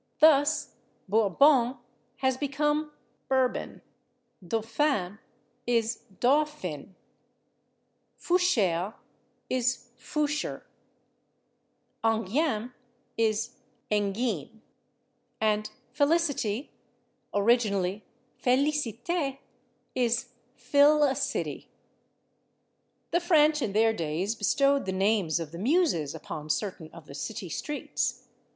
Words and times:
Thus, 0.19 0.73
/Bourbon/ 1.07 1.77
has 2.15 2.35
become 2.35 2.91
/Bur 3.29 3.53
bun/, 3.53 3.83
/Dauphine/ 4.43 5.19
is 5.67 6.05
/Daw 6.19 6.47
fin/, 6.47 6.95
/Foucher/ 8.19 8.95
is 9.47 9.91
/Foosh'r/, 9.99 10.63
/Enghien/ 12.03 12.73
is 13.15 13.57
/En 13.91 14.11
gine/, 14.11 14.61
and 15.39 15.69
/Felicity/ 15.95 16.69
(originally 17.31 18.03
/Félicité/) 18.43 19.37
is 19.93 20.29
/Fill 20.57 21.07
a 21.07 21.13
city/. 21.13 21.69
The 23.11 23.19
French, 23.19 23.61
in 23.61 23.73
their 23.73 23.93
days, 23.93 24.33
bestowed 24.33 24.87
the 24.87 24.91
names 24.91 25.39
of 25.39 25.51
the 25.51 25.59
Muses 25.59 26.15
upon 26.15 26.49
certain 26.49 26.89
of 26.91 27.05
the 27.05 27.13
city 27.13 27.49
streets. 27.49 28.27